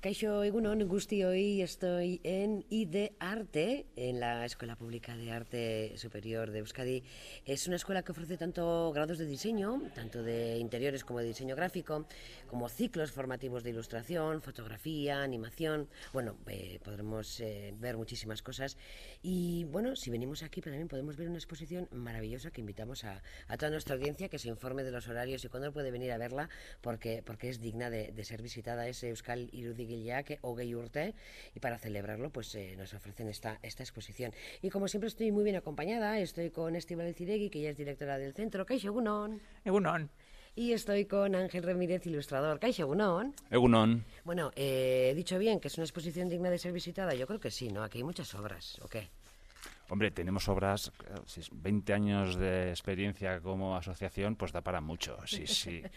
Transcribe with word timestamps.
Caixo 0.00 0.44
Egunon, 0.44 0.86
Gusti 0.86 1.24
hoy 1.24 1.60
estoy 1.60 2.20
en 2.22 2.64
ID 2.70 3.14
Arte, 3.18 3.84
en 3.96 4.20
la 4.20 4.44
Escuela 4.44 4.76
Pública 4.76 5.16
de 5.16 5.32
Arte 5.32 5.98
Superior 5.98 6.52
de 6.52 6.60
Euskadi. 6.60 7.02
Es 7.44 7.66
una 7.66 7.74
escuela 7.74 8.04
que 8.04 8.12
ofrece 8.12 8.36
tanto 8.36 8.92
grados 8.92 9.18
de 9.18 9.26
diseño, 9.26 9.82
tanto 9.96 10.22
de 10.22 10.58
interiores 10.58 11.04
como 11.04 11.18
de 11.18 11.26
diseño 11.26 11.56
gráfico, 11.56 12.06
como 12.46 12.68
ciclos 12.68 13.10
formativos 13.10 13.64
de 13.64 13.70
ilustración, 13.70 14.40
fotografía, 14.40 15.24
animación. 15.24 15.88
Bueno, 16.12 16.36
eh, 16.46 16.78
podremos 16.84 17.40
eh, 17.40 17.74
ver 17.80 17.96
muchísimas 17.96 18.40
cosas. 18.40 18.76
Y 19.20 19.64
bueno, 19.64 19.96
si 19.96 20.10
venimos 20.10 20.44
aquí 20.44 20.60
también 20.60 20.86
podemos 20.86 21.16
ver 21.16 21.28
una 21.28 21.38
exposición 21.38 21.88
maravillosa 21.90 22.52
que 22.52 22.60
invitamos 22.60 23.02
a, 23.02 23.20
toda 23.56 23.72
nuestra 23.72 23.96
audiencia 23.96 24.28
que 24.28 24.38
se 24.38 24.46
informe 24.46 24.84
de 24.84 24.92
los 24.92 25.08
horarios 25.08 25.44
y 25.44 25.48
cuándo 25.48 25.72
puede 25.72 25.90
venir 25.90 26.12
a 26.12 26.18
verla, 26.18 26.48
porque, 26.82 27.20
porque 27.26 27.48
es 27.48 27.60
digna 27.60 27.90
de, 27.90 28.14
ser 28.22 28.42
visitada. 28.42 28.86
Es 28.86 29.02
Euskal 29.02 29.48
Irudi 29.50 29.87
que 30.24 30.38
Ogey 30.42 30.74
Urte, 30.74 31.14
y 31.54 31.60
para 31.60 31.78
celebrarlo 31.78 32.30
pues 32.30 32.54
eh, 32.54 32.74
nos 32.76 32.92
ofrecen 32.94 33.28
esta, 33.28 33.58
esta 33.62 33.82
exposición. 33.82 34.32
Y 34.62 34.70
como 34.70 34.88
siempre 34.88 35.08
estoy 35.08 35.32
muy 35.32 35.44
bien 35.44 35.56
acompañada, 35.56 36.18
estoy 36.18 36.50
con 36.50 36.76
Estibal 36.76 37.14
Ciregui, 37.14 37.50
que 37.50 37.60
ya 37.60 37.70
es 37.70 37.76
directora 37.76 38.18
del 38.18 38.34
centro. 38.34 38.66
Kaixo, 38.66 38.88
Egunon. 38.88 39.40
Egunon. 39.64 40.10
Y 40.54 40.72
estoy 40.72 41.04
con 41.04 41.34
Ángel 41.34 41.62
Ramírez, 41.62 42.06
ilustrador. 42.06 42.58
Kaixo, 42.58 42.82
Egunon. 42.82 43.34
Egunon. 43.50 44.04
Bueno, 44.24 44.50
eh, 44.56 45.08
he 45.10 45.14
dicho 45.14 45.38
bien 45.38 45.60
que 45.60 45.68
es 45.68 45.78
una 45.78 45.84
exposición 45.84 46.28
digna 46.28 46.50
de 46.50 46.58
ser 46.58 46.72
visitada. 46.72 47.14
Yo 47.14 47.26
creo 47.26 47.40
que 47.40 47.50
sí, 47.50 47.68
¿no? 47.68 47.82
Aquí 47.82 47.98
hay 47.98 48.04
muchas 48.04 48.34
obras, 48.34 48.78
¿o 48.82 48.88
qué? 48.88 49.08
Hombre, 49.90 50.10
tenemos 50.10 50.46
obras, 50.48 50.92
20 51.50 51.92
años 51.94 52.36
de 52.36 52.68
experiencia 52.68 53.40
como 53.40 53.74
asociación, 53.74 54.36
pues 54.36 54.52
da 54.52 54.60
para 54.60 54.82
mucho, 54.82 55.16
sí, 55.26 55.46
sí. 55.46 55.82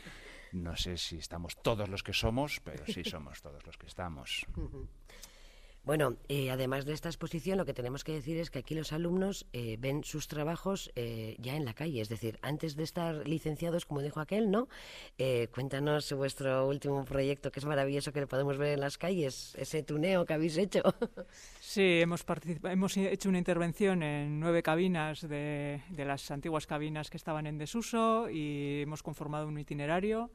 No 0.52 0.76
sé 0.76 0.98
si 0.98 1.18
estamos 1.18 1.56
todos 1.62 1.88
los 1.90 2.04
que 2.04 2.14
somos, 2.14 2.60
pero 2.64 2.86
sí 2.86 3.04
somos 3.06 3.42
todos 3.42 3.66
los 3.66 3.78
que 3.78 3.88
estamos. 3.88 4.46
Bueno, 5.84 6.18
eh, 6.30 6.52
además 6.52 6.86
de 6.86 6.94
esta 6.94 7.10
exposición, 7.10 7.58
lo 7.58 7.66
que 7.66 7.74
tenemos 7.74 8.04
que 8.04 8.12
decir 8.12 8.38
es 8.38 8.52
que 8.52 8.60
aquí 8.60 8.76
los 8.76 8.94
alumnos 8.94 9.48
eh, 9.52 9.78
ven 9.80 10.04
sus 10.04 10.28
trabajos 10.28 10.92
eh, 10.96 11.36
ya 11.40 11.56
en 11.56 11.66
la 11.66 11.74
calle, 11.74 12.02
es 12.02 12.10
decir, 12.10 12.38
antes 12.44 12.76
de 12.76 12.84
estar 12.84 13.28
licenciados, 13.28 13.88
como 13.88 14.02
dijo 14.02 14.20
aquel, 14.20 14.52
¿no? 14.52 14.68
cuéntanos 15.52 16.12
vuestro 16.14 16.68
último 16.68 17.04
proyecto, 17.04 17.52
que 17.52 17.60
es 17.60 17.66
maravilloso, 17.66 18.12
que 18.12 18.22
lo 18.22 18.28
podemos 18.28 18.58
ver 18.58 18.74
en 18.74 18.80
las 18.80 18.98
calles, 19.00 19.56
ese 19.56 19.82
tuneo 19.82 20.26
que 20.26 20.34
habéis 20.34 20.58
hecho. 20.58 20.82
Sí, 21.62 22.02
hemos, 22.02 22.26
hemos 22.64 22.98
hecho 22.98 23.30
una 23.30 23.38
intervención 23.38 24.04
en 24.04 24.42
nueve 24.42 24.62
cabinas 24.62 25.22
de, 25.22 25.82
de 25.90 26.06
las 26.06 26.30
antiguas 26.30 26.68
cabinas 26.68 27.10
que 27.10 27.16
estaban 27.16 27.48
en 27.48 27.58
desuso 27.58 28.30
y 28.30 28.82
hemos 28.82 29.02
conformado 29.02 29.48
un 29.48 29.58
itinerario 29.58 30.30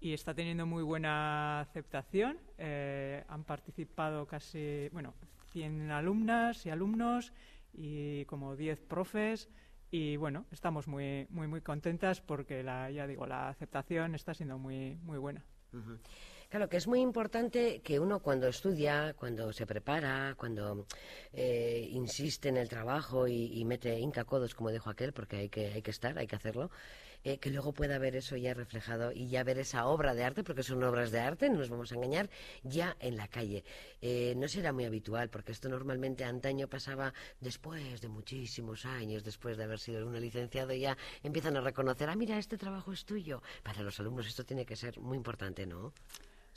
y 0.00 0.12
está 0.12 0.34
teniendo 0.34 0.66
muy 0.66 0.82
buena 0.82 1.60
aceptación. 1.60 2.38
Eh, 2.58 3.24
han 3.28 3.44
participado 3.44 4.26
casi, 4.26 4.88
bueno, 4.92 5.14
100 5.52 5.90
alumnas 5.90 6.66
y 6.66 6.70
alumnos 6.70 7.32
y 7.72 8.24
como 8.26 8.56
10 8.56 8.80
profes 8.82 9.48
y 9.90 10.16
bueno, 10.16 10.46
estamos 10.50 10.88
muy 10.88 11.26
muy 11.30 11.46
muy 11.46 11.60
contentas 11.60 12.20
porque 12.20 12.62
la 12.62 12.90
ya 12.90 13.06
digo, 13.06 13.26
la 13.26 13.48
aceptación 13.48 14.14
está 14.14 14.34
siendo 14.34 14.58
muy 14.58 14.96
muy 15.02 15.18
buena. 15.18 15.44
Claro 16.48 16.68
que 16.68 16.76
es 16.76 16.86
muy 16.86 17.00
importante 17.00 17.80
que 17.80 17.98
uno 17.98 18.20
cuando 18.20 18.46
estudia, 18.46 19.14
cuando 19.18 19.52
se 19.52 19.66
prepara, 19.66 20.36
cuando 20.38 20.86
eh, 21.32 21.88
insiste 21.90 22.48
en 22.48 22.56
el 22.56 22.68
trabajo 22.68 23.26
y, 23.26 23.64
mete 23.64 23.98
inca 23.98 24.24
codos, 24.24 24.54
como 24.54 24.70
dijo 24.70 24.88
aquel, 24.88 25.12
porque 25.12 25.36
hay 25.36 25.48
que, 25.48 25.72
hay 25.72 25.82
que 25.82 25.90
estar, 25.90 26.16
hay 26.16 26.28
que 26.28 26.36
hacerlo, 26.36 26.70
eh, 27.24 27.38
que 27.38 27.50
luego 27.50 27.72
pueda 27.72 27.98
ver 27.98 28.14
eso 28.14 28.36
ya 28.36 28.54
reflejado 28.54 29.10
y 29.10 29.28
ya 29.28 29.42
ver 29.42 29.58
esa 29.58 29.86
obra 29.88 30.14
de 30.14 30.22
arte, 30.22 30.44
porque 30.44 30.62
son 30.62 30.84
obras 30.84 31.10
de 31.10 31.18
arte, 31.18 31.50
no 31.50 31.58
nos 31.58 31.68
vamos 31.68 31.90
a 31.90 31.96
engañar, 31.96 32.30
ya 32.62 32.96
en 33.00 33.16
la 33.16 33.26
calle. 33.26 33.64
Eh, 34.00 34.34
no 34.36 34.46
será 34.46 34.72
muy 34.72 34.84
habitual, 34.84 35.28
porque 35.30 35.50
esto 35.50 35.68
normalmente 35.68 36.22
antaño 36.22 36.68
pasaba 36.68 37.12
después 37.40 38.00
de 38.00 38.08
muchísimos 38.08 38.86
años, 38.86 39.24
después 39.24 39.56
de 39.56 39.64
haber 39.64 39.80
sido 39.80 40.06
uno 40.06 40.20
licenciado, 40.20 40.72
ya 40.74 40.96
empiezan 41.24 41.56
a 41.56 41.60
reconocer, 41.60 42.08
ah, 42.08 42.14
mira, 42.14 42.38
este 42.38 42.56
trabajo 42.56 42.92
es 42.92 43.04
tuyo. 43.04 43.42
Para 43.64 43.82
los 43.82 43.98
alumnos 43.98 44.28
esto 44.28 44.44
tiene 44.44 44.64
que 44.64 44.76
ser 44.76 45.00
muy 45.00 45.16
importante, 45.16 45.66
¿no? 45.66 45.92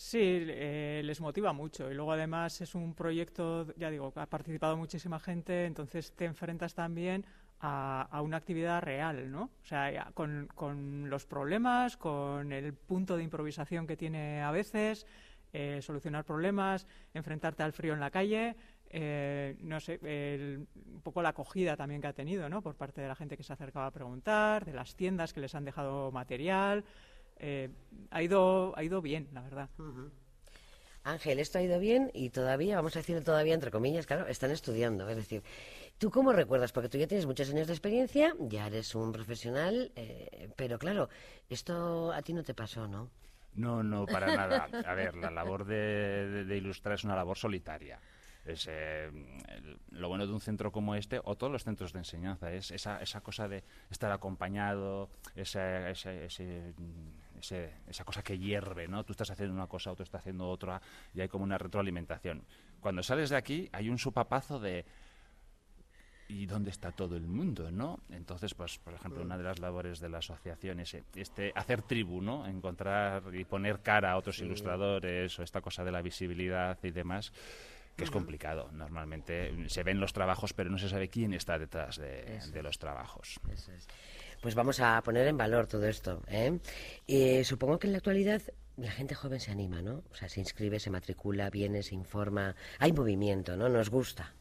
Sí, 0.02 0.18
eh, 0.22 1.02
les 1.04 1.20
motiva 1.20 1.52
mucho 1.52 1.92
y 1.92 1.94
luego 1.94 2.14
además 2.14 2.62
es 2.62 2.74
un 2.74 2.96
proyecto, 2.96 3.68
ya 3.76 3.90
digo, 3.90 4.14
ha 4.16 4.28
participado 4.28 4.78
muchísima 4.78 5.20
gente, 5.20 5.66
entonces 5.66 6.14
te 6.14 6.24
enfrentas 6.24 6.74
también 6.74 7.26
a, 7.60 8.22
una 8.24 8.38
actividad 8.38 8.82
real, 8.82 9.30
¿no? 9.30 9.52
O 9.62 9.66
sea, 9.66 10.10
con, 10.14 10.48
con, 10.56 11.10
los 11.10 11.26
problemas, 11.26 11.98
con 11.98 12.54
el 12.54 12.74
punto 12.74 13.18
de 13.18 13.24
improvisación 13.24 13.86
que 13.86 13.98
tiene 13.98 14.42
a 14.42 14.52
veces, 14.52 15.06
eh, 15.52 15.82
solucionar 15.82 16.24
problemas, 16.24 16.88
enfrentarte 17.14 17.64
al 17.64 17.74
frío 17.74 17.94
en 17.94 18.00
la 18.00 18.10
calle, 18.10 18.56
eh, 18.92 19.58
no 19.60 19.82
sé, 19.82 20.00
un 20.02 21.02
poco 21.02 21.22
la 21.22 21.30
acogida 21.30 21.76
también 21.76 22.00
que 22.00 22.08
ha 22.08 22.14
tenido, 22.14 22.48
¿no? 22.48 22.62
Por 22.62 22.76
parte 22.76 23.02
de 23.02 23.10
la 23.10 23.16
gente 23.16 23.36
que 23.36 23.44
se 23.44 23.52
acercaba 23.52 23.88
a 23.88 23.92
preguntar, 23.92 24.64
de 24.64 24.74
las 24.74 24.96
tiendas 24.96 25.34
que 25.34 25.42
les 25.42 25.54
han 25.56 25.66
dejado 25.66 26.10
material. 26.14 26.86
Eh, 27.40 27.70
ha, 28.12 28.22
ido, 28.22 28.74
ha 28.78 28.84
ido 28.84 29.02
bien, 29.02 29.28
la 29.34 29.42
verdad. 29.42 29.70
Ángel, 31.04 31.40
esto 31.40 31.58
ha 31.58 31.62
ido 31.62 31.80
bien 31.80 32.12
y 32.14 32.30
todavía, 32.30 32.76
vamos 32.76 32.96
a 32.96 33.00
decirlo 33.00 33.24
todavía 33.24 33.54
entre 33.54 33.72
comillas, 33.72 34.06
claro, 34.06 34.28
están 34.28 34.52
estudiando. 34.52 35.10
Es 35.10 35.16
decir, 35.16 35.44
¿Tú 36.00 36.12
cómo 36.12 36.32
recuerdas? 36.32 36.72
Porque 36.72 36.88
tú 36.88 36.98
ya 36.98 37.08
tienes 37.08 37.26
muchos 37.26 37.50
años 37.50 37.68
de 37.68 37.74
experiencia, 37.74 38.34
ya 38.40 38.68
eres 38.68 38.96
un 38.96 39.12
profesional, 39.12 39.92
eh, 39.98 40.50
pero 40.56 40.80
claro, 40.80 41.10
esto 41.50 42.14
a 42.14 42.22
ti 42.22 42.32
no 42.32 42.42
te 42.42 42.54
pasó, 42.54 42.88
¿no? 42.88 43.10
No, 43.56 43.84
no, 43.84 44.06
para 44.06 44.34
nada. 44.34 44.70
A 44.86 44.94
ver, 44.94 45.16
la 45.16 45.30
labor 45.30 45.66
de, 45.66 46.56
ilustrar 46.56 46.96
es 46.96 47.04
una 47.04 47.18
labor 47.18 47.38
solitaria. 47.38 48.00
Es, 48.46 48.66
eh, 48.72 49.12
lo 49.92 50.08
bueno 50.08 50.26
de 50.26 50.32
un 50.32 50.40
centro 50.40 50.72
como 50.72 50.96
este, 50.96 51.20
o 51.22 51.36
todos 51.36 51.52
los 51.52 51.66
centros 51.66 51.92
de 51.92 52.00
enseñanza, 52.00 52.50
es 52.54 52.72
esa, 52.72 53.02
esa 53.02 53.20
cosa 53.20 53.50
de 53.50 53.66
estar 53.92 54.10
acompañado, 54.14 55.10
esa, 55.36 55.90
esa 55.90 56.14
cosa 58.06 58.24
que 58.24 58.38
hierve, 58.38 58.88
¿no? 58.88 59.04
Tú 59.04 59.14
estás 59.14 59.32
haciendo 59.32 59.54
una 59.54 59.68
cosa, 59.68 59.92
otro 59.92 60.04
está 60.04 60.20
haciendo 60.20 60.50
otra, 60.50 60.82
y 61.14 61.22
hay 61.22 61.28
como 61.28 61.44
una 61.44 61.58
retroalimentación. 61.58 62.44
Cuando 62.80 63.04
sales 63.04 63.30
de 63.30 63.38
aquí, 63.38 63.70
hay 63.72 63.90
un 63.90 63.98
supapazo 63.98 64.60
de 64.60 64.86
y 66.30 66.46
dónde 66.46 66.70
está 66.70 66.92
todo 66.92 67.16
el 67.16 67.26
mundo, 67.26 67.72
¿no? 67.72 68.00
Entonces, 68.12 68.54
pues, 68.54 68.78
por 68.78 68.94
ejemplo, 68.94 69.24
una 69.24 69.36
de 69.36 69.44
las 69.44 69.58
labores 69.58 70.00
de 70.00 70.10
la 70.10 70.20
asociación 70.20 70.80
es 70.80 70.96
este, 71.16 71.52
hacer 71.56 71.82
tribu, 71.82 72.22
¿no? 72.22 72.46
Encontrar 72.46 73.24
y 73.34 73.46
poner 73.46 73.82
cara 73.82 74.12
a 74.12 74.18
otros 74.18 74.40
ilustradores 74.40 75.40
o 75.40 75.44
esta 75.44 75.60
cosa 75.60 75.84
de 75.84 75.92
la 75.92 76.04
visibilidad 76.04 76.78
y 76.84 76.92
demás 76.92 77.34
que 78.00 78.06
es 78.06 78.12
complicado. 78.12 78.70
Normalmente 78.72 79.70
se 79.70 79.84
ven 79.84 80.00
los 80.00 80.14
trabajos, 80.14 80.54
pero 80.54 80.70
no 80.70 80.78
se 80.78 80.88
sabe 80.88 81.10
quién 81.10 81.34
está 81.34 81.60
detrás 81.60 81.98
de, 81.98 82.62
los 82.64 82.80
trabajos. 82.80 83.40
Pues 84.42 84.56
vamos 84.56 84.80
a 84.80 85.02
poner 85.02 85.28
en 85.28 85.38
valor 85.38 85.68
todo 85.68 85.86
esto. 85.86 86.24
¿eh? 86.30 86.60
Eh, 87.08 87.44
supongo 87.44 87.78
que 87.78 87.88
en 87.88 87.94
la 87.94 87.98
actualidad 87.98 88.42
la 88.78 88.90
gente 88.90 89.14
joven 89.14 89.42
se 89.42 89.52
anima, 89.52 89.82
¿no? 89.82 90.04
O 90.12 90.16
sea, 90.16 90.30
se 90.30 90.40
inscribe, 90.40 90.80
se 90.80 90.90
matricula, 90.90 91.50
viene, 91.50 91.84
se 91.84 91.96
informa. 91.96 92.56
Hay 92.80 92.94
movimiento, 92.94 93.58
¿no? 93.58 93.68
Nos 93.68 93.90
gusta. 93.90 94.34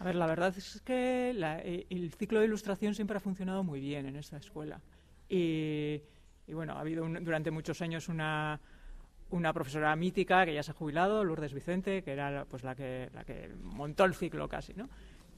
A 0.00 0.04
ver, 0.04 0.16
la 0.16 0.26
verdad 0.26 0.54
es 0.56 0.82
que 0.84 1.30
eh, 1.30 1.86
el 1.88 2.12
ciclo 2.12 2.40
de 2.40 2.46
ilustración 2.46 2.94
siempre 2.94 3.16
ha 3.16 3.20
funcionado 3.20 3.64
muy 3.64 3.80
bien 3.80 4.04
en 4.04 4.16
esta 4.16 4.36
escuela. 4.36 4.80
Y, 5.30 6.02
bueno, 6.48 6.74
ha 6.74 6.80
habido 6.80 7.06
durante 7.20 7.50
muchos 7.50 7.80
años 7.80 8.08
una, 8.08 8.60
una 9.30 9.54
profesora 9.54 9.96
mítica 9.96 10.44
que 10.44 10.52
ya 10.52 10.62
se 10.62 10.72
ha 10.72 10.74
jubilado, 10.74 11.24
Lourdes 11.24 11.54
Vicente, 11.54 12.02
que 12.02 12.12
era 12.12 12.44
pues 12.44 12.64
la 12.64 12.74
que, 12.74 13.08
la 13.14 13.24
que 13.24 13.50
montó 13.62 14.04
el 14.04 14.14
ciclo 14.14 14.46
casi, 14.46 14.74
¿no? 14.74 14.90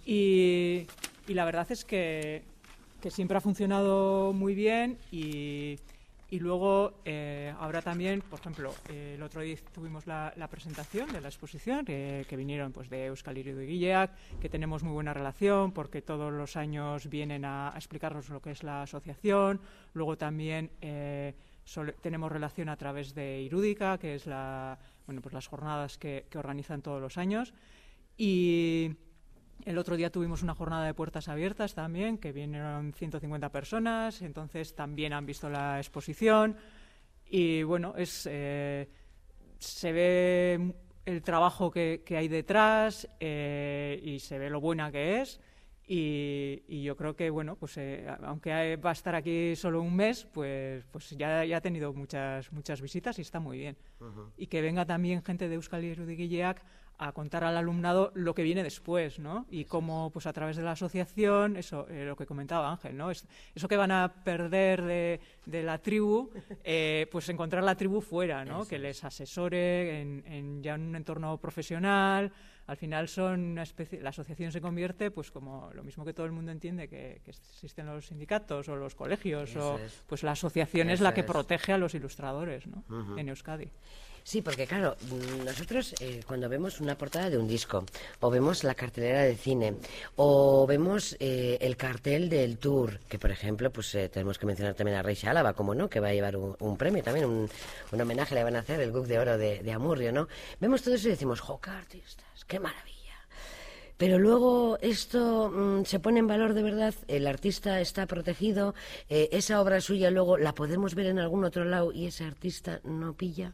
Y, 0.04 0.86
y 1.28 1.34
la 1.34 1.44
verdad 1.44 1.70
es 1.70 1.84
que, 1.84 2.42
que 3.00 3.10
siempre 3.10 3.36
ha 3.36 3.40
funcionado 3.40 4.32
muy 4.32 4.54
bien 4.54 4.98
y 5.10 5.78
y 6.30 6.38
luego 6.38 6.94
eh, 7.04 7.52
habrá 7.58 7.82
también, 7.82 8.20
por 8.20 8.38
ejemplo, 8.38 8.72
el 8.88 9.20
otro 9.20 9.40
día 9.40 9.56
tuvimos 9.74 10.06
la, 10.06 10.32
presentación 10.48 11.12
de 11.12 11.20
la 11.20 11.26
exposición, 11.26 11.84
que, 11.84 12.24
vinieron 12.36 12.70
pues, 12.70 12.88
de 12.88 13.06
Euskal 13.06 13.36
y 13.38 13.42
Guilleac, 13.42 14.12
que 14.38 14.48
tenemos 14.48 14.84
muy 14.84 14.92
buena 14.92 15.12
relación 15.12 15.72
porque 15.72 16.02
todos 16.02 16.32
los 16.32 16.56
años 16.56 17.10
vienen 17.10 17.44
a, 17.44 17.72
explicarnos 17.74 18.28
lo 18.28 18.40
que 18.40 18.52
es 18.52 18.62
la 18.62 18.82
asociación. 18.82 19.60
Luego 19.92 20.16
también 20.16 20.70
eh, 20.80 21.34
tenemos 22.00 22.30
relación 22.30 22.68
a 22.68 22.76
través 22.76 23.12
de 23.12 23.40
Irúdica, 23.42 23.98
que 23.98 24.14
es 24.14 24.26
la, 24.26 24.78
bueno, 25.06 25.22
pues 25.22 25.34
las 25.34 25.48
jornadas 25.48 25.98
que, 25.98 26.26
que 26.30 26.38
organizan 26.38 26.80
todos 26.80 27.02
los 27.02 27.18
años. 27.18 27.52
Y 28.16 28.94
el 29.64 29.78
otro 29.78 29.96
día 29.96 30.10
tuvimos 30.10 30.42
una 30.42 30.54
jornada 30.54 30.86
de 30.86 30.94
puertas 30.94 31.28
abiertas 31.28 31.74
también, 31.74 32.18
que 32.18 32.32
vinieron 32.32 32.92
150 32.92 33.50
personas, 33.50 34.22
entonces 34.22 34.74
también 34.74 35.12
han 35.12 35.26
visto 35.26 35.48
la 35.48 35.78
exposición. 35.78 36.56
Y 37.26 37.62
bueno, 37.62 37.94
es, 37.96 38.28
eh, 38.30 38.88
se 39.58 39.92
ve 39.92 40.74
el 41.04 41.22
trabajo 41.22 41.70
que, 41.70 42.02
hay 42.08 42.28
detrás 42.28 43.08
eh, 43.20 44.00
y 44.02 44.18
se 44.18 44.38
ve 44.38 44.50
lo 44.50 44.60
buena 44.60 44.90
que 44.90 45.20
es. 45.20 45.40
Y, 45.92 46.82
yo 46.82 46.96
creo 46.96 47.16
que, 47.16 47.30
bueno, 47.30 47.56
pues 47.56 47.76
eh, 47.76 48.06
aunque 48.22 48.76
va 48.76 48.90
a 48.90 48.92
estar 48.92 49.14
aquí 49.16 49.56
solo 49.56 49.82
un 49.82 49.96
mes, 49.96 50.24
pues, 50.24 50.84
pues 50.86 51.10
ya, 51.10 51.44
ya 51.44 51.56
ha 51.56 51.60
tenido 51.60 51.92
muchas, 51.92 52.52
muchas 52.52 52.80
visitas 52.80 53.18
y 53.18 53.22
está 53.22 53.40
muy 53.40 53.58
bien. 53.58 53.76
y 54.36 54.46
que 54.46 54.62
venga 54.62 54.86
también 54.86 55.22
gente 55.24 55.48
de 55.48 55.56
Euskal 55.56 55.84
Irudigileak 55.84 56.62
a 57.00 57.12
contar 57.12 57.44
al 57.44 57.56
alumnado 57.56 58.12
lo 58.14 58.34
que 58.34 58.42
viene 58.42 58.62
después, 58.62 59.18
¿no? 59.18 59.46
Y 59.50 59.64
cómo, 59.64 60.10
pues 60.10 60.26
a 60.26 60.34
través 60.34 60.56
de 60.56 60.62
la 60.62 60.72
asociación, 60.72 61.56
eso, 61.56 61.86
eh, 61.88 62.04
lo 62.04 62.14
que 62.14 62.26
comentaba 62.26 62.70
Ángel, 62.70 62.94
¿no? 62.96 63.10
Es, 63.10 63.26
eso 63.54 63.68
que 63.68 63.78
van 63.78 63.90
a 63.90 64.12
perder 64.22 64.82
de, 64.82 65.20
de 65.46 65.62
la 65.62 65.78
tribu, 65.78 66.30
eh, 66.62 67.08
pues 67.10 67.26
encontrar 67.30 67.64
la 67.64 67.74
tribu 67.74 68.02
fuera, 68.02 68.44
¿no? 68.44 68.66
Que 68.66 68.78
les 68.78 69.02
asesore 69.02 70.02
en, 70.02 70.22
en, 70.26 70.62
ya 70.62 70.74
en 70.74 70.82
un 70.82 70.96
entorno 70.96 71.38
profesional. 71.38 72.32
Al 72.66 72.76
final 72.76 73.08
son 73.08 73.40
una 73.40 73.62
especie, 73.62 74.00
la 74.00 74.10
asociación 74.10 74.52
se 74.52 74.60
convierte, 74.60 75.10
pues 75.10 75.30
como 75.30 75.70
lo 75.74 75.82
mismo 75.82 76.04
que 76.04 76.12
todo 76.12 76.26
el 76.26 76.32
mundo 76.32 76.52
entiende 76.52 76.88
que, 76.88 77.20
que 77.24 77.30
existen 77.30 77.86
los 77.86 78.06
sindicatos 78.06 78.68
o 78.68 78.76
los 78.76 78.94
colegios, 78.94 79.50
eso 79.50 79.74
o 79.74 79.78
es. 79.78 80.04
pues 80.06 80.22
la 80.22 80.32
asociación 80.32 80.88
eso 80.88 80.94
es 80.94 81.00
la 81.00 81.14
que 81.14 81.20
es. 81.20 81.26
protege 81.26 81.72
a 81.72 81.78
los 81.78 81.94
ilustradores, 81.94 82.66
¿no? 82.66 82.84
Uh 82.88 82.92
-huh. 82.92 83.20
En 83.20 83.28
Euskadi. 83.28 83.70
Sí, 84.22 84.42
porque 84.42 84.66
claro, 84.66 84.96
nosotros 85.44 85.94
eh, 86.00 86.20
cuando 86.26 86.48
vemos 86.48 86.80
una 86.80 86.96
portada 86.96 87.30
de 87.30 87.38
un 87.38 87.48
disco, 87.48 87.84
o 88.20 88.30
vemos 88.30 88.64
la 88.64 88.74
cartelera 88.74 89.22
de 89.22 89.34
cine, 89.34 89.74
o 90.16 90.66
vemos 90.66 91.16
eh, 91.20 91.58
el 91.60 91.76
cartel 91.76 92.28
del 92.28 92.58
tour, 92.58 93.00
que 93.08 93.18
por 93.18 93.30
ejemplo, 93.30 93.70
pues 93.72 93.94
eh, 93.94 94.08
tenemos 94.08 94.38
que 94.38 94.46
mencionar 94.46 94.74
también 94.74 94.98
a 94.98 95.02
Reixa 95.02 95.30
Álava, 95.30 95.54
como 95.54 95.74
no, 95.74 95.88
que 95.88 96.00
va 96.00 96.08
a 96.08 96.12
llevar 96.12 96.36
un, 96.36 96.54
un 96.60 96.76
premio 96.76 97.02
también, 97.02 97.26
un, 97.26 97.48
un, 97.90 98.00
homenaje 98.00 98.34
le 98.34 98.44
van 98.44 98.56
a 98.56 98.60
hacer, 98.60 98.80
el 98.80 98.92
Gug 98.92 99.06
de 99.06 99.18
Oro 99.18 99.38
de, 99.38 99.60
de, 99.60 99.72
Amurrio, 99.72 100.12
¿no? 100.12 100.28
Vemos 100.60 100.82
todo 100.82 100.94
eso 100.94 101.08
y 101.08 101.12
decimos, 101.12 101.40
¡jo, 101.40 101.58
qué 101.60 101.70
artistas! 101.70 102.44
¡Qué 102.46 102.59
maravilla! 102.60 102.96
Pero 103.96 104.18
luego 104.18 104.78
esto 104.80 105.50
mmm, 105.50 105.84
se 105.84 106.00
pone 106.00 106.20
en 106.20 106.26
valor 106.26 106.54
de 106.54 106.62
verdad, 106.62 106.94
el 107.08 107.26
artista 107.26 107.80
está 107.80 108.06
protegido, 108.06 108.74
esa 109.08 109.60
obra 109.60 109.80
suya 109.80 110.10
luego 110.10 110.38
la 110.38 110.54
podemos 110.54 110.94
ver 110.94 111.06
en 111.06 111.18
algún 111.18 111.44
otro 111.44 111.64
lado 111.64 111.92
y 111.92 112.06
ese 112.06 112.24
artista 112.24 112.80
no 112.84 113.12
pilla. 113.14 113.52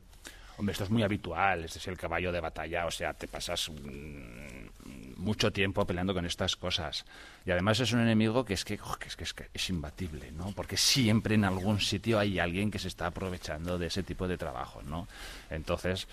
Hombre, 0.58 0.72
esto 0.72 0.84
es 0.84 0.90
muy 0.90 1.02
habitual, 1.02 1.64
este 1.64 1.78
es 1.78 1.88
el 1.88 1.98
caballo 1.98 2.32
de 2.32 2.40
batalla, 2.40 2.86
o 2.86 2.90
sea, 2.90 3.12
te 3.12 3.28
pasas 3.28 3.68
mm, 3.68 5.16
mucho 5.16 5.52
tiempo 5.52 5.84
peleando 5.84 6.14
con 6.14 6.24
estas 6.24 6.56
cosas. 6.56 7.04
Y 7.44 7.50
además 7.50 7.78
es 7.80 7.92
un 7.92 8.00
enemigo 8.00 8.42
que 8.44 8.54
es 8.54 8.64
que, 8.64 8.78
que, 8.78 9.08
es, 9.08 9.16
que, 9.16 9.24
es, 9.24 9.34
que 9.34 9.48
es 9.52 9.68
imbatible, 9.68 10.32
¿no? 10.32 10.52
Porque 10.52 10.78
siempre 10.78 11.34
en 11.34 11.44
algún 11.44 11.80
sitio 11.80 12.18
hay 12.18 12.38
alguien 12.38 12.70
que 12.70 12.78
se 12.78 12.88
está 12.88 13.06
aprovechando 13.06 13.78
de 13.78 13.88
ese 13.88 14.02
tipo 14.02 14.26
de 14.26 14.38
trabajo, 14.38 14.80
¿no? 14.82 15.06
Entonces, 15.50 16.08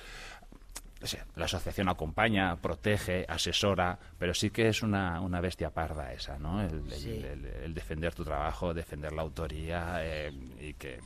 o 1.04 1.08
sea, 1.08 1.26
la 1.36 1.46
asociación 1.46 1.90
acompaña, 1.90 2.56
protege, 2.56 3.26
asesora, 3.28 4.00
pero 4.18 4.34
sí 4.34 4.52
que 4.52 4.70
es 4.70 4.82
una, 4.84 5.20
una 5.20 5.42
bestia 5.42 5.70
parda 5.70 6.14
esa, 6.14 6.40
¿no? 6.40 6.62
El, 6.64 6.90
sí. 6.92 7.10
el, 7.10 7.26
el, 7.26 7.46
el, 7.46 7.74
defender 7.74 8.16
tu 8.16 8.24
trabajo, 8.24 8.74
defender 8.74 9.12
la 9.12 9.22
autoría 9.22 9.98
eh, 10.00 10.32
y 10.62 10.74
que... 10.76 11.00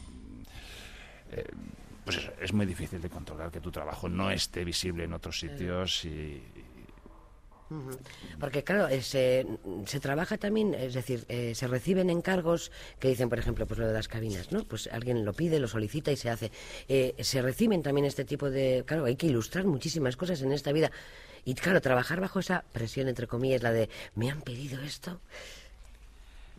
Eh, 1.32 1.52
pues 2.06 2.18
es, 2.18 2.32
es, 2.40 2.54
muy 2.54 2.66
difícil 2.66 3.02
de 3.02 3.10
controlar 3.10 3.52
que 3.52 3.60
tu 3.60 3.72
trabajo 3.72 4.08
no 4.08 4.32
esté 4.32 4.64
visible 4.64 5.04
en 5.04 5.14
otros 5.14 5.40
sitios 5.40 6.06
y, 6.06 6.42
porque 8.40 8.64
claro, 8.64 8.88
eh, 8.88 9.02
se, 9.02 9.46
se, 9.86 10.00
trabaja 10.00 10.38
también, 10.38 10.74
es 10.74 10.94
decir, 10.94 11.26
eh, 11.28 11.54
se 11.54 11.68
reciben 11.68 12.10
encargos 12.10 12.72
que 13.00 13.10
dicen, 13.10 13.30
por 13.30 13.40
ejemplo, 13.40 13.66
pues 13.66 13.80
lo 13.80 13.88
de 13.88 13.94
las 13.94 14.08
cabinas, 14.08 14.52
¿no? 14.52 14.64
Pues 14.64 14.90
alguien 14.92 15.26
lo 15.26 15.34
pide, 15.34 15.60
lo 15.60 15.68
solicita 15.68 16.12
y 16.12 16.16
se 16.16 16.30
hace. 16.30 16.52
Eh, 16.88 17.16
se 17.20 17.42
reciben 17.42 17.84
también 17.84 18.06
este 18.06 18.26
tipo 18.26 18.50
de... 18.50 18.84
Claro, 18.86 19.06
hay 19.06 19.16
que 19.16 19.28
ilustrar 19.28 19.66
muchísimas 19.66 20.16
cosas 20.16 20.42
en 20.42 20.52
esta 20.54 20.72
vida. 20.72 20.92
Y 21.44 21.56
claro, 21.56 21.82
trabajar 21.82 22.20
bajo 22.22 22.40
esa 22.40 22.64
presión, 22.72 23.08
entre 23.08 23.28
comillas, 23.28 23.64
la 23.64 23.72
de, 23.72 23.90
¿me 24.16 24.30
han 24.30 24.42
pedido 24.42 24.82
esto? 24.82 25.20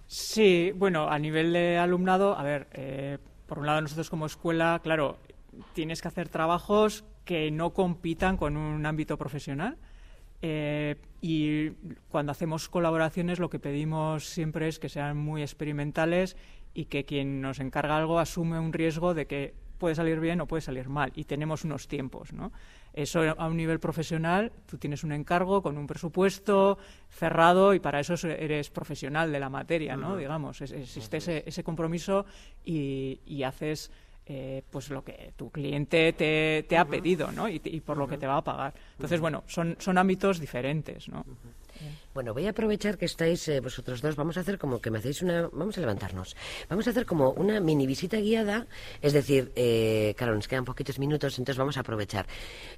Sí, 0.07 0.73
bueno, 0.75 1.11
a 1.11 1.19
nivel 1.19 1.53
de 1.53 1.77
alumnado, 1.77 2.37
a 2.39 2.43
ver, 2.43 2.67
eh, 2.73 3.19
por 3.47 3.59
un 3.59 3.67
lado 3.67 3.83
nosotros 3.83 4.09
como 4.09 4.25
escuela, 4.25 4.81
claro, 4.83 5.19
tienes 5.75 6.01
que 6.01 6.09
hacer 6.09 6.31
trabajos 6.31 7.05
que 7.27 7.51
no 7.51 7.75
compitan 7.75 8.39
con 8.39 8.57
un 8.57 8.87
ámbito 8.87 9.19
profesional. 9.19 9.77
Eh, 10.41 10.97
y 11.21 11.71
cuando 12.09 12.31
hacemos 12.31 12.69
colaboraciones 12.69 13.41
lo 13.41 13.51
que 13.51 13.59
pedimos 13.59 14.25
siempre 14.25 14.69
es 14.69 14.79
que 14.79 14.89
sean 14.89 15.17
muy 15.17 15.43
experimentales 15.43 16.37
y 16.75 16.85
que 16.85 17.05
quien 17.05 17.41
nos 17.41 17.59
encarga 17.59 17.97
algo 17.97 18.21
asume 18.21 18.61
un 18.61 18.73
riesgo 18.73 19.15
de 19.15 19.27
que 19.27 19.55
puede 19.79 19.95
salir 19.95 20.21
bien 20.21 20.41
o 20.41 20.47
puede 20.47 20.61
salir 20.61 20.89
mal 20.89 21.13
y 21.15 21.25
tenemos 21.25 21.65
unos 21.65 21.89
tiempos, 21.89 22.33
¿no? 22.33 22.53
Eso 22.93 23.21
a 23.23 23.47
un 23.47 23.57
nivel 23.57 23.79
profesional, 23.79 24.53
tú 24.67 24.77
tienes 24.77 25.05
un 25.05 25.13
encargo 25.13 25.63
con 25.63 25.79
un 25.79 25.87
presupuesto 25.87 26.79
cerrado 27.09 27.75
y 27.75 27.81
para 27.81 28.01
eso 28.01 28.15
eres 28.27 28.71
profesional 28.71 29.31
de 29.31 29.39
la 29.39 29.49
materia, 29.49 29.97
¿no? 29.97 30.11
Uh 30.11 30.15
-huh. 30.15 30.19
Digamos, 30.19 30.61
es, 30.63 30.73
existe 30.73 31.19
ese, 31.19 31.45
ese 31.47 31.63
compromiso 31.63 32.27
y, 32.65 33.21
y 33.25 33.45
haces 33.45 33.93
eh, 34.29 34.63
pues 34.71 34.91
lo 34.91 35.03
que 35.03 35.33
tu 35.37 35.51
cliente 35.51 36.13
te, 36.13 36.65
te 36.69 36.77
ha 36.77 36.85
pedido 36.85 37.33
¿no? 37.33 37.49
y, 37.49 37.61
y 37.65 37.81
por 37.81 37.97
lo 37.97 38.07
que 38.07 38.19
te 38.19 38.27
va 38.27 38.37
a 38.37 38.45
pagar. 38.45 38.75
Entonces, 38.93 39.21
bueno, 39.21 39.43
son, 39.47 39.77
son 39.79 39.97
ámbitos 39.97 40.39
diferentes. 40.39 41.09
¿no? 41.09 41.25
Bueno, 42.15 42.35
voy 42.35 42.47
a 42.47 42.51
aprovechar 42.51 42.99
que 42.99 43.05
estáis 43.05 43.47
eh, 43.49 43.61
vosotros 43.61 44.03
dos. 44.03 44.17
Vamos 44.17 44.37
a 44.37 44.41
hacer 44.41 44.59
como 44.59 44.81
que 44.81 44.91
me 44.91 44.99
hacéis 44.99 45.23
una. 45.23 45.49
Vamos 45.53 45.77
a 45.79 45.81
levantarnos. 45.81 46.37
Vamos 46.69 46.87
a 46.87 46.91
hacer 46.91 47.07
como 47.07 47.31
una 47.31 47.61
mini 47.61 47.87
visita 47.87 48.17
guiada. 48.19 48.67
Es 49.01 49.13
decir, 49.13 49.53
eh, 49.55 50.15
claro, 50.17 50.35
nos 50.35 50.49
quedan 50.49 50.65
poquitos 50.65 50.99
minutos, 50.99 51.39
entonces 51.39 51.59
vamos 51.59 51.77
a 51.77 51.81
aprovechar. 51.81 52.27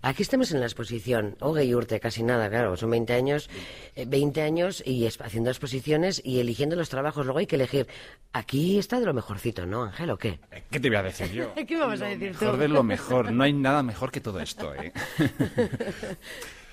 Aquí 0.02 0.22
estamos 0.22 0.52
en 0.52 0.60
la 0.60 0.66
exposición. 0.66 1.36
Oge 1.40 1.64
y 1.64 1.74
Urte, 1.74 2.00
casi 2.00 2.22
nada, 2.22 2.50
claro. 2.50 2.76
Son 2.76 2.90
20 2.90 3.12
años, 3.14 3.48
eh, 3.96 4.04
20 4.06 4.42
años 4.42 4.82
y 4.84 5.06
haciendo 5.06 5.50
exposiciones 5.50 6.20
y 6.24 6.40
eligiendo 6.40 6.76
los 6.76 6.90
trabajos. 6.90 7.24
Luego 7.24 7.38
hay 7.38 7.46
que 7.46 7.56
elegir. 7.56 7.86
Aquí 8.32 8.78
está 8.78 9.00
de 9.00 9.06
lo 9.06 9.14
mejorcito, 9.14 9.64
¿no, 9.64 9.84
Ángel, 9.84 10.10
o 10.10 10.18
qué? 10.18 10.38
¿Qué 10.70 10.80
te 10.80 10.88
voy 10.88 10.98
a 10.98 11.02
decir 11.02 11.32
yo? 11.32 11.54
¿Qué 11.66 11.76
vamos 11.76 12.00
a 12.02 12.06
decir 12.06 12.32
mejor 12.32 12.52
tú? 12.52 12.56
de 12.58 12.68
lo 12.68 12.82
mejor. 12.84 13.32
No 13.32 13.42
hay 13.42 13.52
nada 13.52 13.82
mejor 13.82 14.10
que 14.10 14.20
todo 14.20 14.40
esto, 14.40 14.74
¿eh? 14.74 14.92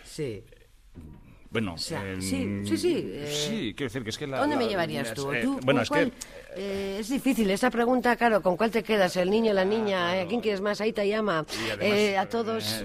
sí. 0.04 0.44
Bueno, 1.50 1.74
o 1.76 1.78
sea, 1.78 2.04
eh, 2.06 2.22
sí, 2.22 2.62
sí, 2.66 2.78
sí. 2.78 3.12
Eh, 3.14 3.28
sí, 3.32 3.74
quiero 3.76 3.90
decir 3.90 4.04
que 4.04 4.10
es 4.10 4.18
que 4.18 4.28
la. 4.28 4.40
¿Dónde 4.40 4.56
la, 4.56 4.62
me 4.62 4.68
llevarías 4.68 5.14
tú? 5.14 5.32
Eh, 5.32 5.42
¿Tú 5.42 5.60
bueno, 5.64 5.82
es 5.82 5.90
cuál? 5.90 6.12
que. 6.12 6.18
Eh, 6.60 6.98
es 7.00 7.10
difícil 7.10 7.50
esa 7.52 7.70
pregunta, 7.70 8.16
claro. 8.16 8.42
¿Con 8.42 8.58
cuál 8.58 8.72
te 8.72 8.84
quedas? 8.84 9.16
¿El 9.16 9.30
niño, 9.30 9.54
la 9.54 9.64
niña? 9.64 10.08
claro. 10.12 10.22
¿A 10.22 10.28
quién 10.28 10.42
quieres 10.42 10.60
más? 10.62 10.82
Ahí 10.82 10.92
te 10.92 11.08
llama. 11.08 11.46
Además, 11.74 12.26
a 12.26 12.30
todos. 12.30 12.84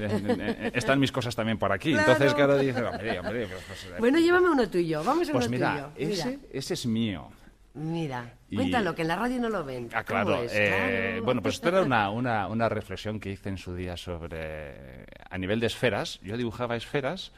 están 0.74 1.00
mis 1.00 1.10
cosas 1.10 1.34
también 1.34 1.58
por 1.58 1.72
aquí. 1.72 1.92
Claro. 1.92 2.12
Entonces, 2.12 2.34
claro, 2.34 2.58
dice, 2.58 2.82
hombre, 2.82 3.18
hombre. 3.18 3.46
Pues, 3.46 3.86
bueno, 3.98 4.18
llévame 4.18 4.50
uno 4.50 4.68
tuyo. 4.68 5.02
Vamos 5.02 5.28
a 5.28 5.32
pues 5.32 5.46
uno 5.46 5.50
mira, 5.56 5.90
tuyo. 5.94 6.10
Ese, 6.12 6.26
mira. 6.26 6.40
ese 6.52 6.74
es 6.74 6.86
mío. 6.86 7.28
Mira, 7.74 8.34
Y- 8.50 8.56
cuéntalo, 8.56 8.94
que 8.94 9.00
en 9.02 9.08
la 9.08 9.16
radio 9.16 9.40
no 9.40 9.48
lo 9.48 9.64
ven. 9.64 9.88
Ah, 9.94 10.00
eh, 10.00 10.04
Claro. 10.04 11.24
bueno, 11.24 11.40
pues 11.40 11.54
esto 11.54 11.68
era 11.68 11.80
una, 11.82 12.10
una, 12.10 12.46
una 12.48 12.68
reflexión 12.68 13.18
que 13.18 13.30
hice 13.30 13.48
en 13.48 13.56
su 13.56 13.74
día 13.74 13.96
sobre. 13.96 15.06
A 15.30 15.38
nivel 15.38 15.58
de 15.58 15.66
esferas, 15.68 16.20
yo 16.22 16.36
dibujaba 16.36 16.76
esferas 16.76 17.32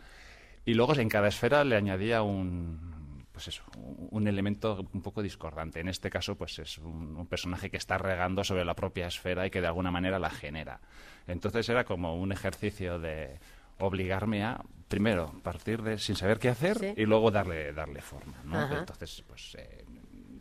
y 0.64 0.74
luego 0.74 0.94
en 0.96 1.08
cada 1.08 1.28
esfera 1.28 1.64
le 1.64 1.76
añadía 1.76 2.22
un. 2.22 2.92
Pues 3.32 3.48
eso, 3.48 3.64
un- 4.10 4.28
elemento 4.28 4.86
un 4.92 5.02
poco 5.02 5.20
discordante. 5.20 5.80
En 5.80 5.88
este 5.88 6.08
caso, 6.08 6.36
pues 6.36 6.56
es 6.60 6.78
un, 6.78 7.16
un 7.16 7.26
personaje 7.26 7.68
que 7.68 7.76
está 7.76 7.98
regando 7.98 8.44
sobre 8.44 8.64
la 8.64 8.74
propia 8.74 9.08
esfera 9.08 9.44
y 9.44 9.50
que 9.50 9.60
de 9.60 9.66
alguna 9.66 9.90
manera 9.90 10.20
la 10.20 10.30
genera. 10.30 10.80
Entonces 11.26 11.68
era 11.68 11.84
como 11.84 12.16
un 12.16 12.30
ejercicio 12.30 13.00
de 13.00 13.38
obligarme 13.80 14.44
a, 14.44 14.62
primero, 14.86 15.32
partir 15.42 15.82
de 15.82 15.98
sin 15.98 16.14
saber 16.14 16.38
qué 16.38 16.48
hacer 16.48 16.78
Sí. 16.78 16.94
y 16.96 17.06
luego 17.06 17.32
darle, 17.32 17.72
darle 17.72 18.00
forma. 18.02 18.34
¿no? 18.44 18.78
Entonces, 18.78 19.24
pues 19.26 19.56
eh, 19.58 19.84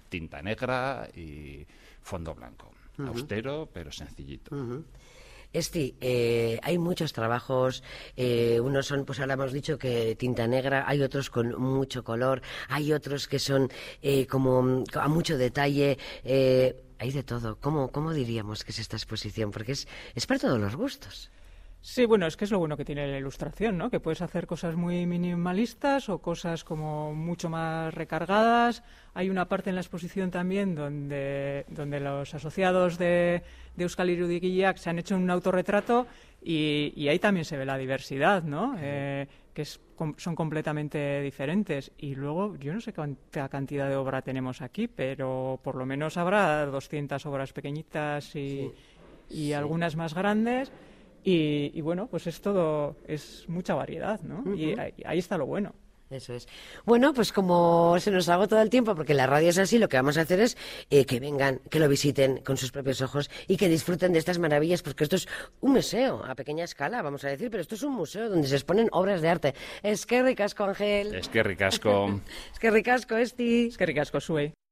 tinta 0.08 0.44
negra 0.44 1.08
y 1.16 1.66
fondo 2.04 2.36
blanco. 2.36 2.72
Ujú. 3.00 3.08
Austero, 3.08 3.68
pero 3.74 3.92
sencillito. 3.92 4.56
Ujú. 4.56 4.86
Esti, 5.54 5.96
eh, 6.02 6.60
hay 6.64 6.78
muchos 6.80 7.14
trabajos, 7.14 7.84
eh, 8.18 8.60
unos 8.60 8.88
son, 8.88 9.06
pues 9.06 9.20
ahora 9.20 9.36
hemos 9.36 9.54
dicho 9.54 9.78
que 9.78 10.16
tinta 10.16 10.48
negra, 10.48 10.86
hay 10.88 11.02
otros 11.02 11.30
con 11.30 11.62
mucho 11.62 12.04
color, 12.04 12.42
hay 12.70 12.92
otros 12.92 13.28
que 13.28 13.40
son 13.40 13.72
eh, 14.02 14.26
como 14.26 14.84
a 14.94 15.08
mucho 15.08 15.38
detalle, 15.38 15.98
eh, 16.24 16.76
hay 16.98 17.12
de 17.12 17.24
todo. 17.24 17.58
¿Cómo, 17.60 17.92
¿Cómo 17.92 18.14
diríamos 18.14 18.64
que 18.64 18.72
es 18.72 18.80
esta 18.80 18.98
exposición? 18.98 19.52
Porque 19.52 19.74
es, 19.74 19.88
es 20.16 20.26
para 20.26 20.40
todos 20.40 20.60
los 20.60 20.76
gustos. 20.76 21.30
Sí, 21.86 22.06
bueno, 22.06 22.26
es 22.28 22.38
que 22.38 22.46
es 22.46 22.52
lo 22.52 22.60
bueno 22.60 22.78
que 22.78 22.86
tiene 22.86 23.06
la 23.06 23.18
ilustración, 23.18 23.78
¿no? 23.78 23.90
Que 23.90 24.00
puedes 24.00 24.22
hacer 24.22 24.48
cosas 24.48 24.78
muy 24.78 25.06
minimalistas 25.06 26.08
o 26.08 26.20
cosas 26.20 26.64
como 26.64 27.14
mucho 27.14 27.50
más 27.50 27.94
recargadas. 27.94 28.84
Hay 29.14 29.30
una 29.30 29.50
parte 29.50 29.70
en 29.70 29.76
la 29.76 29.82
exposición 29.82 30.32
también 30.32 30.76
donde, 30.76 31.66
donde 31.68 32.00
los 32.00 32.34
asociados 32.34 32.98
de, 32.98 33.44
de 33.76 33.84
Euskal 33.84 34.10
Irudigiak 34.10 34.78
se 34.78 34.92
han 34.92 35.00
hecho 35.00 35.18
un 35.18 35.30
autorretrato 35.30 36.08
y, 36.42 36.94
y 36.96 37.10
ahí 37.10 37.20
también 37.20 37.44
se 37.44 37.58
ve 37.58 37.66
la 37.66 37.78
diversidad, 37.78 38.44
¿no? 38.44 38.78
Eh, 38.80 39.28
que 39.54 39.64
es, 39.64 39.82
com- 39.98 40.14
son 40.16 40.36
completamente 40.36 41.20
diferentes. 41.20 41.92
Y 41.98 42.16
luego, 42.16 42.56
yo 42.60 42.74
no 42.74 42.80
sé 42.80 42.94
cuánta 42.94 43.50
cantidad 43.50 43.90
de 43.90 43.98
obra 43.98 44.22
tenemos 44.22 44.62
aquí, 44.62 44.88
pero 44.88 45.60
por 45.62 45.76
lo 45.76 45.86
menos 45.86 46.16
habrá 46.16 46.66
200 46.66 47.26
obras 47.26 47.52
pequeñitas 47.52 48.38
y, 48.38 48.72
y 49.30 49.52
algunas 49.52 49.98
más 49.98 50.14
grandes. 50.14 50.72
Y, 51.24 51.72
y 51.74 51.82
bueno, 51.82 52.08
pues 52.08 52.28
es 52.28 52.42
todo, 52.42 52.98
es 53.08 53.46
mucha 53.48 53.76
variedad, 53.76 54.22
¿no? 54.22 54.56
Y 54.56 54.78
ahí, 54.78 54.94
ahí 55.06 55.20
está 55.20 55.38
lo 55.38 55.46
bueno. 55.46 55.74
Eso 56.14 56.34
es. 56.34 56.48
Bueno, 56.86 57.14
pues 57.14 57.32
como 57.32 57.98
se 58.00 58.12
nos 58.12 58.30
agotó 58.30 58.62
el 58.62 58.70
tiempo, 58.70 58.96
porque 58.96 59.14
la 59.14 59.26
radio 59.26 59.50
es 59.50 59.58
así, 59.58 59.80
lo 59.80 59.90
que 59.90 59.98
vamos 59.98 60.18
a 60.18 60.22
hacer 60.22 60.40
es 60.40 60.58
eh, 60.90 61.06
que 61.06 61.20
vengan, 61.20 61.60
que 61.70 61.80
lo 61.80 61.90
visiten 61.90 62.38
con 62.38 62.58
sus 62.58 62.72
propios 62.72 63.02
ojos 63.02 63.32
y 63.48 63.58
que 63.58 63.68
disfruten 63.68 64.14
de 64.14 64.20
estas 64.20 64.38
maravillas, 64.38 64.84
porque 64.84 65.04
esto 65.06 65.16
es 65.16 65.28
un 65.62 65.74
museo 65.74 66.24
a 66.24 66.36
pequeña 66.36 66.66
escala, 66.66 67.02
vamos 67.02 67.24
a 67.24 67.30
decir, 67.30 67.50
pero 67.50 67.62
esto 67.62 67.76
es 67.76 67.84
un 67.84 67.94
museo 67.94 68.30
donde 68.30 68.48
se 68.48 68.56
exponen 68.56 68.90
obras 68.92 69.22
de 69.22 69.30
arte. 69.30 69.56
Es 69.82 70.06
que 70.06 70.22
ricasco, 70.22 70.66
Ángel. 70.66 71.16
Es 71.16 71.30
que 71.30 71.42
ricasco. 71.42 72.22
es 72.54 72.60
que 72.60 72.70
ricasco, 72.70 73.18
Esti. 73.18 73.68
Es 73.68 73.78
que 73.78 73.86
ricasco, 73.86 74.20
Sue. 74.20 74.54